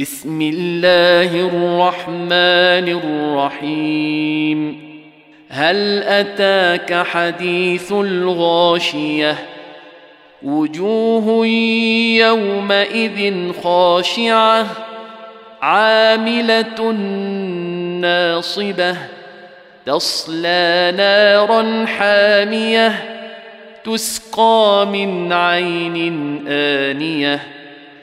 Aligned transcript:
بسم 0.00 0.42
الله 0.42 1.40
الرحمن 1.46 3.00
الرحيم. 3.00 4.80
هل 5.50 6.02
أتاك 6.02 7.06
حديث 7.06 7.92
الغاشية؟ 7.92 9.36
وجوه 10.42 11.46
يومئذ 12.16 13.52
خاشعة 13.62 14.66
عاملة 15.62 16.92
ناصبة 18.00 18.96
تصلى 19.86 20.94
نارا 20.96 21.86
حامية 21.86 22.92
تسقى 23.84 24.86
من 24.92 25.32
عين 25.32 26.44
آنية. 26.48 27.59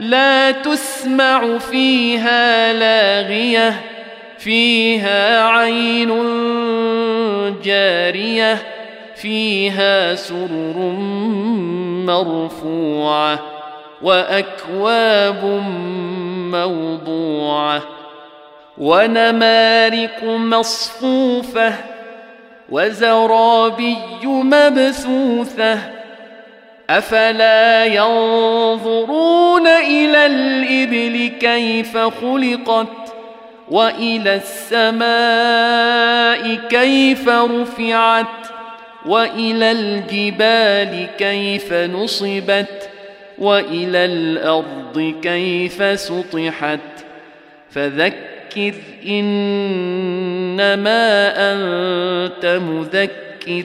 لا 0.00 0.50
تسمع 0.50 1.58
فيها 1.58 2.72
لاغية 2.72 3.80
فيها 4.38 5.42
عين 5.44 6.08
جارية 7.62 8.58
فيها 9.16 10.14
سرر 10.14 10.76
مرفوعة 12.06 13.38
وأكواب 14.02 15.44
موضوعة 16.52 17.82
ونمارق 18.78 20.24
مصفوفة 20.24 21.72
وزرابي 22.70 23.96
مبثوثة 24.24 25.99
افلا 26.90 27.84
ينظرون 27.84 29.66
إلى 29.66 30.26
الابل 30.26 31.32
كيف 31.40 31.98
خلقت 31.98 33.14
والى 33.70 34.34
السماء 34.74 36.54
كيف 36.68 37.28
رفعت 37.28 38.26
والى 39.06 39.72
الجبال 39.72 41.06
كيف 41.18 41.72
نصبت 41.72 42.88
والى 43.38 44.04
الأرض 44.04 45.14
كيف 45.22 46.00
سطحت 46.00 46.80
فذكر 47.70 48.74
انما 49.06 51.02
انت 51.52 52.46
مذكر 52.46 53.64